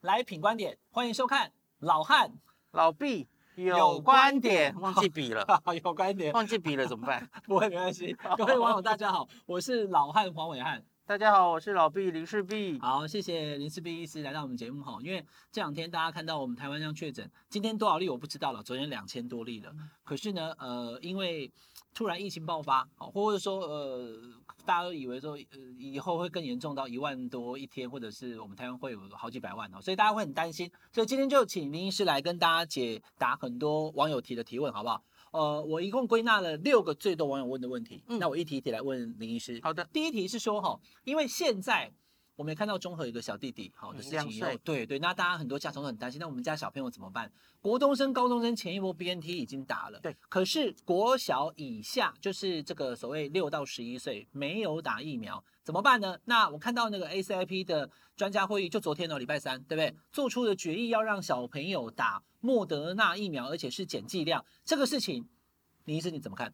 [0.00, 2.32] 来品观点，欢迎收看老汉
[2.70, 5.46] 老毕有观点，忘记笔了，
[5.82, 7.28] 有观点，忘记笔了怎么办？
[7.46, 8.16] 不会，没关系。
[8.38, 10.82] 各位网友大家好，我是老汉黄伟汉。
[11.10, 12.78] 大家好，我是老毕林世璧。
[12.78, 14.96] 好，谢谢林世璧医师来到我们节目哈。
[15.02, 19.74] 因为这两天大家看到我们台湾这样确诊，今天多少例我不知道了，昨天两千多例了。
[20.04, 21.50] 可是呢，呃，因为
[21.92, 24.20] 突然疫情爆发，或者说呃，
[24.64, 30.70] 大家都以为说呃以后会更严重到一万多一天，或者是我们台湾会有好几百万哦，所以大家会很担心。
[30.92, 35.02] 所以今天就请林医师来跟大家解答很多网友提的提问，好不好？
[35.30, 39.60] 呃，我一共归纳了六个最多网友问的问题，嗯，那我一题一题来问林医师。
[39.62, 41.92] 好的，第一题是说哈，因为现在
[42.36, 47.30] 我们也看到中和有一个小弟弟，好的事情以后，对对，对，那大家很多家长都很担心，那我们家小朋友怎么办？
[47.60, 56.18] 国中生、高中生前一波 BNT 已经打了，对，可是国小以下，就是这个所谓六到十一岁没有打疫苗，怎么办呢？
[56.24, 59.96] 那我看到那个 ACIP 的专家会议，就昨天哦，礼拜三，对不对？
[60.10, 65.28] 做出的决议要让小朋友打莫德纳疫苗，而且是减剂量，这个事情。
[65.84, 66.52] 林医师你怎么看？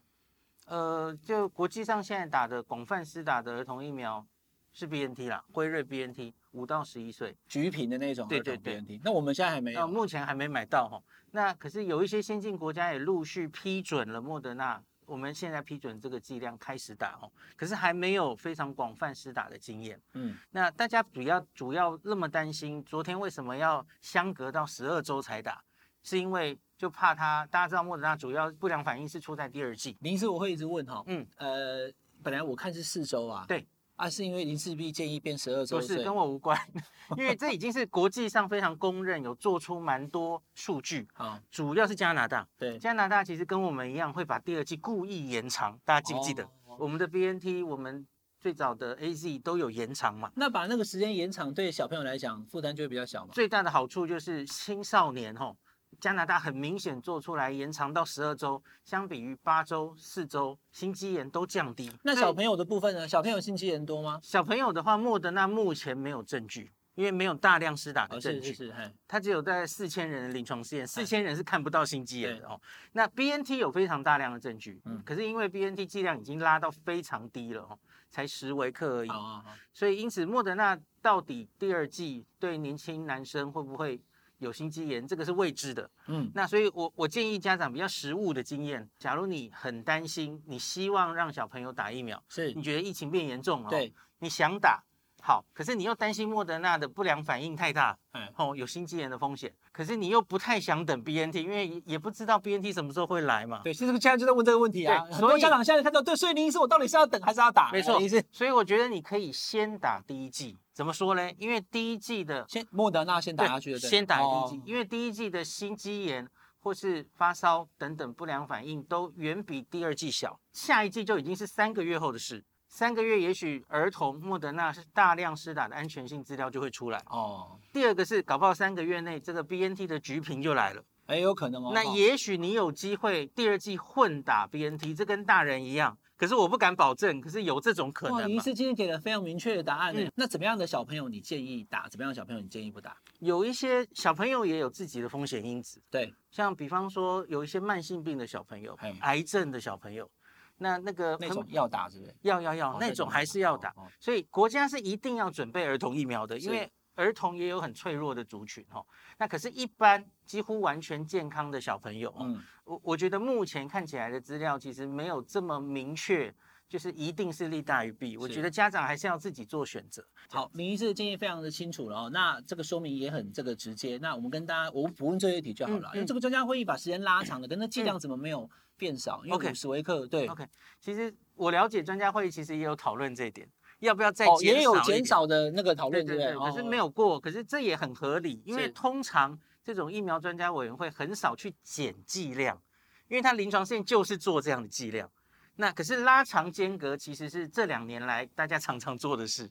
[0.66, 4.26] 呃，就国际上现在打的广泛施打的儿童疫苗
[4.74, 9.00] 是 BNT 啦，辉瑞 BNT，五到十一岁橘皮的那种，对对对，BNT。
[9.02, 11.02] 那我们现在还没有，目前还没买到哈。
[11.30, 20.00] 那可是有一些先进国家也陆续批准了莫德纳，我们现在批准这个剂量开始打哦，可是还没有非常广泛施打的经验。
[20.14, 25.62] 嗯，那大家主要主要那么担心，昨天为什么要相隔到十二周才打？
[26.02, 29.96] 是因为就怕他，大家知道莫德纳主要不良反应是出在第二季。
[30.00, 33.66] 林医师，我会一直问哈，嗯，呃，本来我看是四周啊，对，
[33.96, 36.58] 啊，是因为林氏璧建议变十二周，不是跟我无关，
[37.16, 46.44] 因为这已经是国际上非常公认，有做出蛮多数据 啊，主要是加拿大，对，加拿大其实跟我们一样会把第二季故意延长，大家记不记得？
[46.66, 48.06] 哦、我们的 BNT，我们
[48.38, 50.30] 最早的 AZ 都有延长嘛？
[50.36, 53.32] 那把那个时间延长，对小朋友来讲负担就会比较小嘛？
[53.32, 55.56] 最大的好处就是青少年吼。
[55.98, 61.90] 加拿大很明显做出来延长到十二周，相比于八周、四周，心肌炎都降低。
[62.02, 63.08] 那小朋友的部分呢？
[63.08, 64.20] 小朋友心肌炎多吗？
[64.22, 68.50] 小朋友的话，莫德纳目前没有证据，因为没有大量施打的证据。
[68.50, 72.60] 哦、是是是，它只有在四千人的临床试验，四千人是看不到心肌炎的哦。
[72.92, 77.78] 那 BNT 有非常大量的证据，嗯，可是因为 BNT 剂量已经拉到非常低了哦，
[78.10, 79.08] 才十微克而已。
[79.08, 83.98] 哦哦哦，所以因此莫德纳到底第二季对年轻男生会不会？
[84.38, 85.90] 有心肌炎，这个是未知的。
[86.06, 88.88] 嗯，那所以我，我我建议家长比较实务的经验。
[88.98, 94.82] 假如你很担心，你希望让小朋友打疫苗，是你觉得疫情变严重了，对，你想打，
[95.26, 99.52] 好，可是你又担心莫德纳的不良反应太大，嗯，哦，有心肌炎的风险。
[99.72, 103.60] 可是你又不太想等 BNT，因为也不知道 BNT 什么时候会来嘛。
[103.64, 105.04] 对，其实现在就在问这个问题啊。
[105.10, 107.72] 所以家长现在看到，对，所以林医生，我到底是要等还是要打？
[107.72, 110.56] 没错，林医师，所以我觉得你可以先打第一剂。
[110.72, 111.28] 怎么说呢？
[111.38, 116.24] 因为第一季的先莫德纳先打下去的，先打第一剂，因为第一季的心肌炎
[116.60, 122.44] 或是发烧等等不良反应都远比第二季小，下一季就已经是三个月后的事。
[122.76, 127.58] 三个月也许儿童莫德纳是大量施打的安全性资料就会出来哦。
[127.72, 131.72] 第二个是搞不好三个月内这个 BNT 的橘瓶就来了，哎，有可能哦。
[131.74, 135.96] 那也许你有机会第二季混打 BNT，这跟大人一样。
[136.18, 138.28] 可是我不敢保证，可是有这种可能。
[138.28, 139.94] 林医师今天给了非常明确的答案。
[139.96, 141.88] 嗯，那怎么样的小朋友你建议打？
[141.88, 142.94] 怎么样的小朋友你建议不打？
[143.20, 145.80] 有一些小朋友也有自己的风险因子。
[145.90, 150.10] 对，像比方说有一些慢性病的小朋友，癌症的小朋友，
[150.58, 152.14] 那那个那种要打是不是？
[152.22, 153.74] 要要要，那种还是要打。
[154.00, 158.84] 所以国家是一定要准备儿童疫苗的，因为儿童也有很脆弱的族群哦。
[159.18, 162.42] 那可是，一般几乎完全健康的小朋友，嗯。
[162.64, 166.34] 我我觉得目前看起来的资料其实没有这么明确，
[166.68, 168.16] 就是一定是利大于弊。
[168.16, 170.06] 我觉得家长还是要自己做选择。
[170.28, 172.10] 好，林医师的建议非常的清楚了哦。
[172.12, 173.98] 那这个说明也很这个直接。
[173.98, 175.88] 那我们跟大家，我不问这一题就好了。
[175.88, 179.20] 嗯嗯、因为这个专家会议把时间拉长了，但那剂量怎么没有变少？
[179.24, 180.26] 嗯、因为五十微克，对。
[180.26, 180.46] OK，
[180.80, 183.48] 其实我了解专家会议其实也有讨论这一点，
[183.80, 184.42] 要不要再减少、哦？
[184.42, 186.38] 也有减少的那个讨论，对对对。
[186.38, 189.38] 可是没有过，可是这也很合理，因为通常。
[189.66, 192.62] 这种疫苗专家委员会很少去减剂量，
[193.08, 195.10] 因为他临床试验就是做这样的剂量。
[195.56, 199.50] 那可是拉长间隔，其实是这两年来大家常常做的事。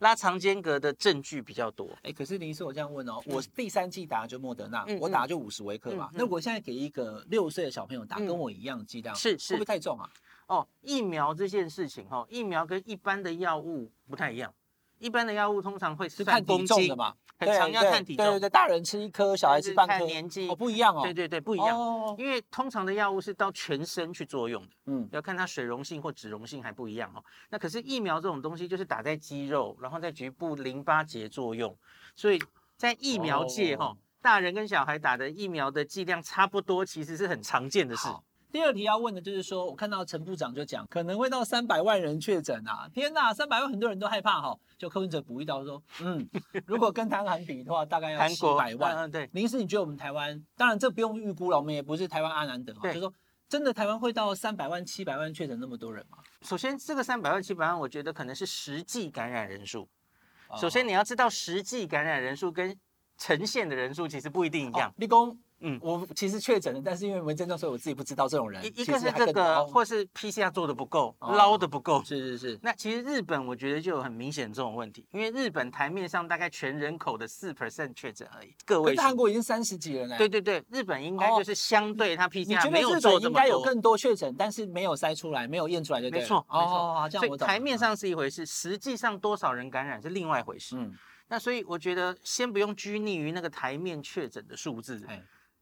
[0.00, 1.88] 拉长间隔的证据比较多。
[2.02, 6.10] 哎，可是林医师，我这样问哦，我第三季打就莫德纳，嗯、我打就五十微克嘛。
[6.12, 10.10] 那我现在给一个六岁的小朋友打，跟我一样的剂量，是是会不会太重啊？
[10.48, 14.52] 哦，疫苗这件事情哈、哦，疫苗跟一般的药物不太一样。
[14.98, 18.24] 一般的药物通常会是看体重的嘛，很常要看体重。
[18.24, 19.92] 对对对，大人吃一颗，小孩吃半颗。
[19.92, 21.02] 看年纪哦，不一样哦。
[21.02, 21.78] 对对对，不一样。
[21.78, 22.14] 哦。
[22.18, 27.22] 因为通常的药物是到全身去作用的，嗯，要看它水溶性或脂溶性还不一样哦。
[27.50, 31.76] 那可是疫苗这种东西就是打在肌肉，然后在局部淋巴结作用，
[32.14, 32.42] 所以
[32.76, 38.08] 在疫苗界哈，大人跟小孩打的疫苗的剂量差不多，其实是很常见的事。
[38.56, 42.88] 第二题要问的就是说，我看到陈部长就讲可能会到三百万人确诊啊！
[42.90, 44.58] 天哪，三百万很多人都害怕哈。
[44.78, 46.26] 就柯文哲补一刀说，嗯，
[46.64, 48.96] 如果跟台湾比的话，大概要七百万。
[48.96, 49.28] 嗯，对。
[49.34, 53.12] 林医师，你觉得我们台湾，当然这不用预估了，我们也不是台湾阿南德哈，就是说
[53.46, 56.16] 真的台湾会到三百万、七百万确诊那么多人吗？
[56.40, 59.86] 首先，这个三百万、七百万，我觉得可能是实际感染人数。
[60.58, 62.74] 首先，你要知道实际感染人数跟
[63.18, 64.90] 呈现的人数其实不一定一样。
[64.96, 65.38] 立功。
[65.60, 68.64] 嗯，我其实确诊了，但是因为没症状，所以我自己不知道这种人。
[68.64, 72.02] 一个是这个，或是 PCR 做的不够，捞的不够。
[72.04, 72.58] 是是是。
[72.62, 78.54] 那其实日本我觉得就有很明显这种问题，因为日本台面上大概全人口的四 percent 确诊而已。
[78.66, 80.18] 各位，韩国已经三十几人了。
[80.18, 83.18] 对对对，日本应该就是相对它 PCR 没有做这么多。
[83.18, 86.22] 你觉得日本应该有更多确诊，但是没有筛出来，没有验出来就对了。
[86.22, 86.76] 没错，没错。
[86.76, 87.38] 哦，这样我懂。
[87.38, 90.76] 所以台面上是一回事，实际上多少人感染是另外一回事。
[90.76, 90.92] 嗯。
[91.28, 95.04] 那所以我觉得先不用拘泥于那个台面确诊的数字。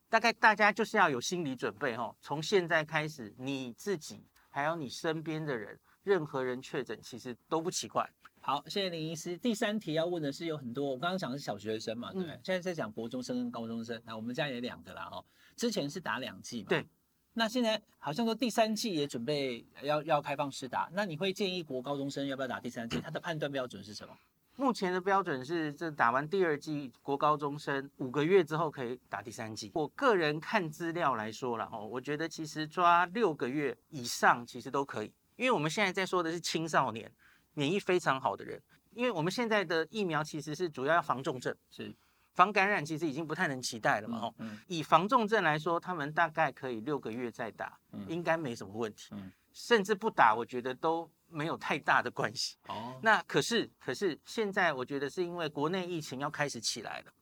[0.08, 8.08] 大概大家就是要有心理准备哈，从现在开始，你自己还有你身边的人，任何人确诊其实都不奇怪。
[8.40, 9.38] 好，谢谢林医师。
[9.38, 12.34] 第三题要问的是有很多，我刚刚讲的是小学生嘛，对不对？
[12.34, 15.24] 嗯、现在在讲国中生跟高中生，那我们家也两个啦哈。
[15.56, 16.86] 之前是打两剂嘛，对。
[17.32, 23.00] 那现在好像说第三剂也准备要要开放试打，那你会建议国高中生要不要打第三剂？
[23.00, 24.14] 他的判断标准是什么？
[24.56, 29.72] 目前的标准是，这打完第二剂国高中生五个月之后可以打第三剂。
[29.74, 37.10] 我个人看资料来说了哦，我觉得其实抓六个月以上其实都可以，因为我们现在在说的是青少年
[37.54, 38.62] 免疫非常好的人，
[38.92, 41.92] 因为我们现在的疫苗其实是主要要防重症，是
[42.32, 44.20] 防感染，其实已经不太能期待了嘛。
[44.20, 44.34] 哦，
[44.68, 47.76] 以防重症来说，他们大概可以六个月再打，
[48.06, 49.12] 应该没什么问题。
[49.52, 51.10] 甚至不打，我觉得都。
[51.28, 52.98] 没有太大的关系哦。
[53.02, 57.12] 那可是，可是现在我觉得是因为国内疫情要开始起来了，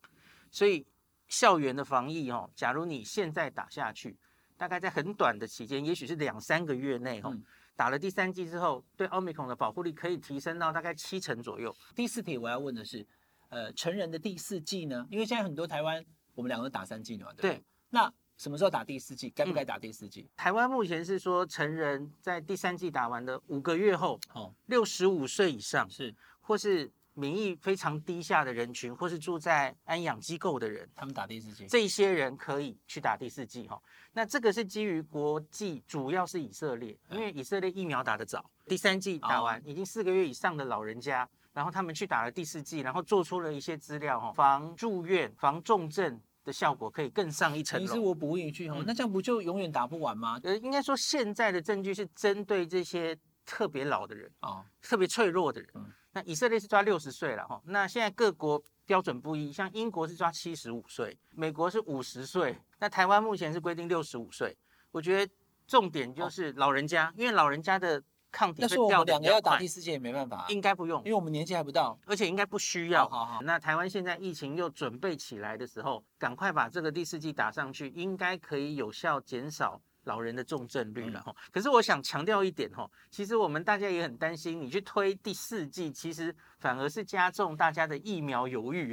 [0.51, 0.87] 所以
[1.29, 4.19] 校园的防疫哦，假如你现在打下去，
[4.57, 7.37] 大概在很短的期间，也许是两三个月内哦，
[7.75, 11.75] 打了第三剂之后，对奥密克戎的保护力可以提升到大概七成左右。
[11.95, 13.07] 第四题我要问的是，
[13.49, 15.07] 呃，成人的第四剂呢？
[15.11, 16.05] 因为现在很多台湾
[16.35, 17.51] 我们两个都打三剂嘛，对不对？
[17.55, 17.65] 对。
[17.89, 18.13] 那
[18.43, 19.31] 什么时候打第四剂？
[19.31, 20.23] 该不该打第四剂？
[20.23, 33.81] 嗯，台湾目前是说，成人在第三剂打完的五个月后，哦，六十五岁以上是，或是免疫非常低下的人群，或是住在安养机构的人，他们打第四剂，这些人可以去打第四剂哈。
[34.13, 46.21] 那这个是基于国际，主要是以色列，因为以色列疫苗打得早，第三剂打完已经四个月以上的老人家，然后他们去打了第四剂，然后做出了一些资料哈，防住院、防重症。
[46.45, 47.87] 的效果可以更上一层楼。
[47.87, 50.41] 其实我补一句哈，嗯、那这样不就永远打不完吗？
[50.43, 55.71] 呃，应该说现在的证据是针对这些特别老的人啊，哦、特别脆弱的人。
[55.75, 64.57] 嗯、那以色列是抓六十岁了哈，那现在各国标准不一，像英国是抓七十五岁，美国是五十岁，那台湾目前是规定六十五岁。
[64.91, 65.33] 我觉得
[65.67, 68.03] 重点就是老人家，哦、因为老人家的。
[68.33, 68.69] 抗体会掉的比较快。
[68.69, 73.09] 但是我们两个要打第四剂也没办法、啊，应该不用，因为我们年纪还不到，而且应该不需要。
[73.09, 81.31] 好，好，好，那台湾现在疫情又准备起来的时候，赶快把这个第四剂打上去，应该可以有效减少老人的重症率了哈。
[81.31, 88.93] 嗯、可是我想强调一点哈，其实我们大家也很担心，你去推第四剂，其实反而是加重大家的疫苗犹豫，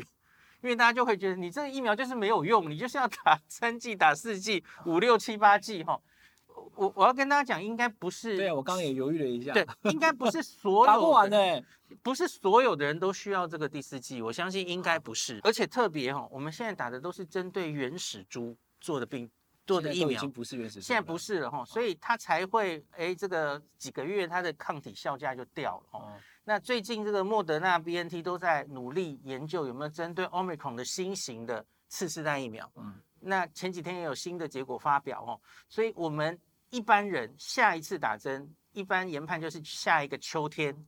[0.61, 5.99] 因为大家就会觉得你这个疫苗就是没有用，你就是要打三剂、打四剂、五六七八剂哈。
[6.75, 8.37] 我我要跟大家讲，应该不是。
[8.37, 9.53] 对啊，我刚刚也犹豫了一下。
[9.53, 11.63] 对，应该不是所有打 不完的，
[12.01, 14.21] 不是所有的人都需要这个第四季。
[14.21, 19.29] 我相信应该不是，而且特别哈，我们现在打的都是针对原始株做的病
[19.65, 26.13] 做的疫苗，已经不是原始株，现在不是了哈，所以它才会哎，这个几个月它的抗体效价就掉了哦。
[26.43, 32.71] 那最近这个莫德纳、BNT 都在努力研究有没有针对 Omicron 的新型的次世代疫苗。
[32.75, 36.39] 嗯，那前几天也有新的结果发表哦，所以我们。
[36.69, 40.85] 一般人下一次打针，一般研判就是下一个秋天，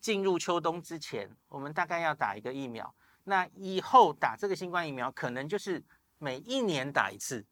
[0.00, 2.94] 进入秋冬之前，我们大概要打一个疫苗。
[3.24, 5.82] 那以后打这个新冠疫苗，可能就是
[6.18, 7.44] 每一年打一次。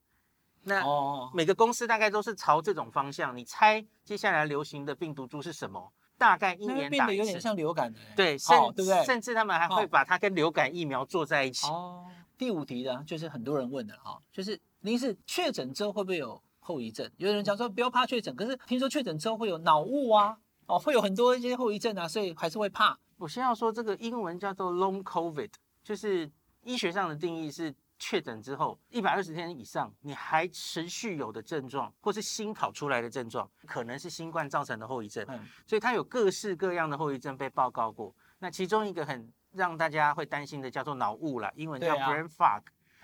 [0.64, 0.85] 那
[1.33, 3.37] 每个公司大概都是朝这种方向。
[3.37, 5.93] 你猜接下来流行的病毒株是什么？
[6.19, 7.17] 大概一年打一次。
[7.17, 7.99] 有点像流感的。
[8.14, 9.05] 对，甚对不对？
[9.05, 11.67] 甚至他们还会把它跟流感疫苗做在一起。
[11.69, 12.07] 哦。
[12.37, 16.41] 第五题呢，就是很多人问的哈，就是您是确诊之后会不会有？
[16.64, 22.97] 后遗症，有人讲说不要怕确诊，可是听说确诊之后会有脑雾啊，哦，会有很多一些后遗症啊，所以还是会怕。
[23.19, 25.50] 我先要说这个英文叫做 Long COVID，
[25.83, 26.31] 就是
[26.62, 35.25] 医学上的定义是确诊之后一百二十天以上，你还持续有的症状，或是新跑出来的症状，可能是新冠造成的后遗症。
[35.28, 38.14] 嗯，所以它有各式各样的后遗症被报告过。
[38.38, 42.62] 那其中一个很让大家会担心的叫做脑雾啦，英文叫 brain fog，、啊、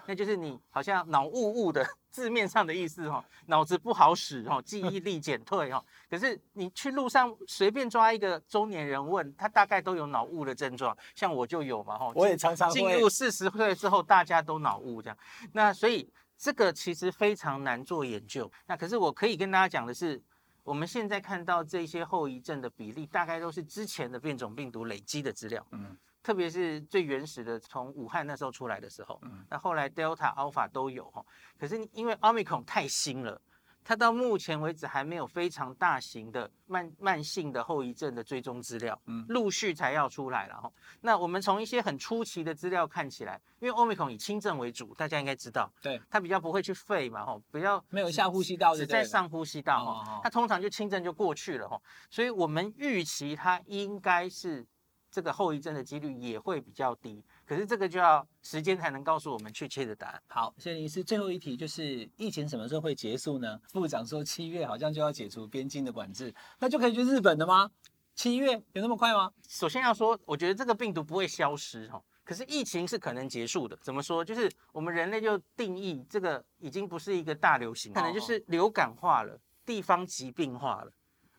[0.09, 5.85] 那就是你好像脑雾雾的字面上的意思哈，脑子不好使哈，记忆力减退哈。
[6.09, 12.11] 可是你去路上随便抓一个中年人问他，大概都有脑雾的症状，像我就有嘛哈。
[12.15, 15.19] 我也常常进入四十岁之后，大家都脑雾这样。
[15.53, 18.51] 那所以这个其实非常难做研究。
[18.67, 20.21] 那可是我可以跟大家讲的是。
[20.65, 25.97] 我们现在看到这些后遗症的比例，大概都是之前的变种病毒累积的资料，嗯，
[26.29, 31.25] 特别是最原始的从武汉那时候出来的时候，嗯，那后来 Delta、Alpha 都有哈，
[31.59, 33.41] 可是因为 Omicron 太新了。
[33.83, 40.71] 它到目前为止还没有非常大型的慢慢性的后遗症的追踪资料，嗯，陆续才要出来了哈。
[41.01, 51.81] 那我们从一些很初期的资料看起来，因为 Omicron 以轻症为主，大家应该知道，对，它比较不会去肺嘛，哈，比较没有下呼吸道，只在上呼吸道哈，它通常就轻症就过去了哈，
[52.11, 54.67] 所以我们预期它应该是
[55.11, 57.25] 这个后遗症的几率也会比较低。
[57.47, 60.23] 可是这个就要时间才能告诉我们确切的答案。
[60.29, 61.03] 好，谢谢林医师。
[61.03, 63.59] 最后一题就是疫情什么时候会结束呢？
[63.73, 67.71] 部长说七月好像就要解除边境的管制，那就可以去日本了吗？
[68.15, 69.33] 七月有那么快吗？
[69.49, 73.79] 首先要说，我觉得这个病毒不会消失哈，可是疫情是可能结束的。
[73.81, 74.25] 怎么说？
[74.25, 80.93] 就是我们人类就定义这个已经不是一个大流行，可能就是流感化了，地方疾病化了。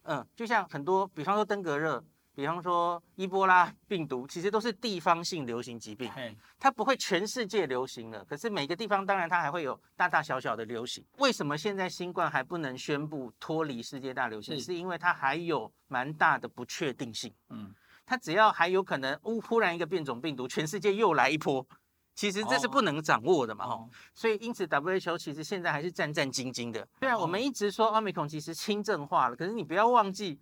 [0.04, 2.04] 嗯，就像很多，比方说登革热。
[2.40, 6.10] 比方说，伊波拉病毒其实都是地方性流行疾病，
[6.58, 8.24] 它不会全世界流行了。
[8.24, 11.04] 可是每个地方当然它还会有大大小小的流行。
[11.18, 14.58] 为什么现在新冠还不能宣布脱离世界大流行？
[14.58, 17.30] 是因为它还有蛮大的不确定性。
[17.50, 21.68] 嗯，它只要还有可能，呜，忽然一个变种病毒，全世界又来一波，
[22.16, 23.66] 其实这是不能掌握的嘛。
[23.66, 26.88] 哦，所以因此 WHO 其实现在还是战战兢兢的。
[27.00, 30.40] 虽然我们一直说 Omicron 其实轻症化了，可是你不要忘记。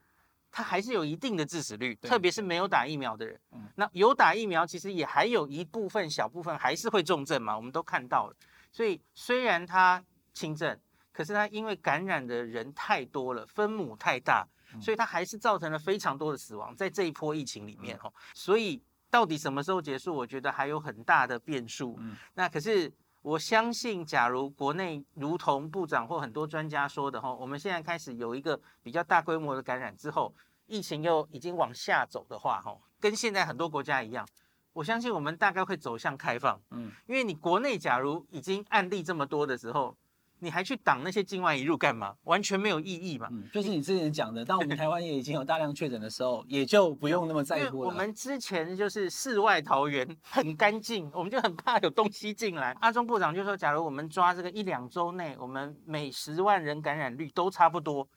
[0.51, 3.39] 它还是有一定的致死率，特别是没有打疫苗的人。
[3.75, 8.35] 那有打疫苗，其实也还有一部分小部分还是会重症嘛，我们都看到了。
[8.71, 10.79] 所以虽然它轻症，
[11.11, 14.47] 可是它因为感染的人太多了，分母太大，
[14.81, 18.13] 所以它还是造成了非常多的死亡在这一波疫情里面哦。
[18.33, 21.99] 所以到底什么时候结束，我觉得还有很大的变数。
[22.33, 22.91] 那可是。
[23.27, 30.33] 我相信，假如国内如同部长或很多专家说的哈，我们现在开始有一个比较大规模的感染之后，
[30.65, 34.25] 疫情又已经往下走的话，哈，跟现在很多国家一样，
[34.71, 36.57] 我相信我们大概会走向开放。
[36.71, 39.93] 嗯，因为你国内假如已经案例这么多的时候。
[40.39, 42.13] 你还去挡那些境外一路干嘛？
[42.23, 43.27] 完全没有意义嘛。
[43.31, 47.89] 嗯，就是你之前讲的，当我们 台湾也已经有大量确诊的时候，也就不用那么在乎了。
[47.89, 52.75] 我们之前就是世外桃源，很干净，我们就很怕有东西进来。
[52.81, 58.07] 阿中部长就说，假如我们抓这个一两周内，我们每十万人感染率都差不多，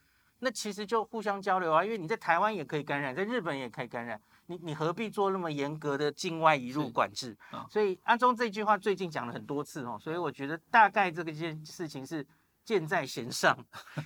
[0.40, 4.20] 那其实就互相交流啊，因为你在台湾也可以感染，在日本也可以感染。
[4.50, 7.36] 你你何必做那么严格的境外移入管制？
[7.52, 12.26] 哦、所以安中这句话最近讲了很多次哦，所以我觉得大概这个件事情是
[12.64, 13.56] 箭在弦上。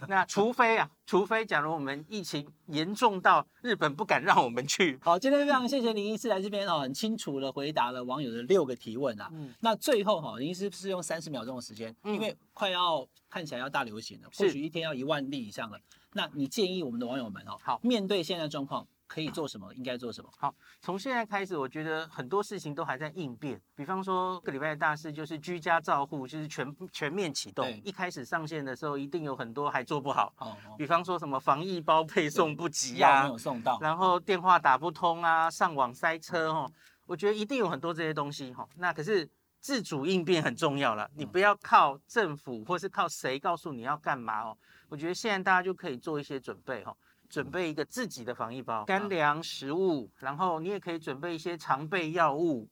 [0.06, 4.98] 那除非啊，除非假如我们疫情严重到日本不敢让我们去。
[5.02, 9.30] 好，今天非常谢谢林医师来这边哦，很清楚的回答了网友的六个提问啊。
[9.32, 15.80] 嗯、那最后哈，林医师是用三十秒钟的时间，因为快要看起来要大流行了，或许一天要一万例以上了。
[16.12, 18.86] 那你建议我们的网友们哦，好，面对现在状况。
[19.06, 19.72] 可以做什么？
[19.74, 20.30] 应该做什么？
[20.38, 23.60] 好，从现在开始，我觉得很多事情都还在应变。
[23.74, 27.64] 比方说，这个礼拜的大事就是居家照护，就是全全面启动。
[27.66, 30.32] 对一开始上线的时候，一定有很多还做不好。
[30.38, 30.74] 哦哦。
[30.76, 33.78] 比方说什么防疫包配送不及啊，没有送到。
[33.80, 36.70] 然后电话打不通啊，上网塞车哦。
[37.06, 38.66] 我觉得一定有很多这些东西哈。
[38.76, 39.28] 那可是
[39.60, 44.56] 自主应变很重要了，你不要靠政府或是靠谁告诉你要干嘛哦。
[44.88, 46.96] 我觉得现在大家就可以做一些准备哈。
[47.34, 52.68] 准备一个自己的防疫包，干粮、食物，然后你也可以准备一些常备药物，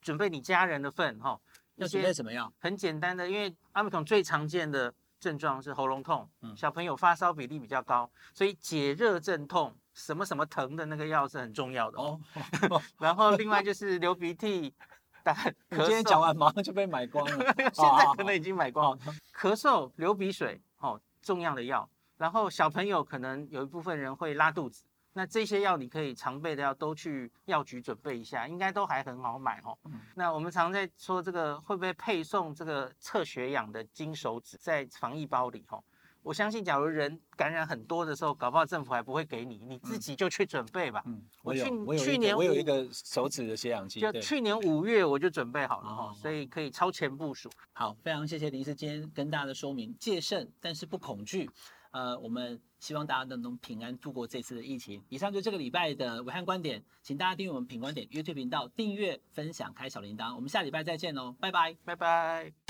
[0.00, 1.36] 准备你家人的份哈。
[1.74, 2.52] 要准备什么药？
[2.60, 12.20] 很简单的，因为奥密克戎最常见的症状是喉咙痛，嗯，小朋友发烧比例比较高，所以解热镇痛，什么什么疼的那个药是很重要的哦。
[13.00, 14.72] 然后另外就是流鼻涕，
[15.24, 15.34] 但
[15.70, 18.98] 你今天讲完马上就被买光了， 现在可能已经买光了。
[19.36, 21.90] 咳嗽、流鼻水，哦，重要的药。
[22.24, 29.76] 然后小朋友可能有一部分人会拉肚子，那这些药你可以常备的药都去药局准备一下，应该都还很好买哦。
[29.84, 35.84] 嗯、那我们常在说这个会不会配送这个测血氧的金手指在防疫包里哦？
[36.22, 41.02] 我相信假如人感染很多的时候，搞不好政府还不会给你，你自己就去准备吧。
[41.04, 47.50] 嗯，我去去年我有一个手指的血氧机，就去年五月我就准备好了哈，对所以可以超前部署。
[47.74, 51.50] 好，非常谢谢林医师今天跟大家的说明，戒慎但是不恐惧。
[51.94, 55.00] 呃，我们希望大家都能平安度过这次的疫情。
[55.08, 60.34] 以上就这个礼拜的武汉观点，请大家订阅我们品观点 YouTube 频道，订阅、分享、开小铃铛。
[60.34, 62.63] 我们下礼拜再见喽，拜拜，拜拜。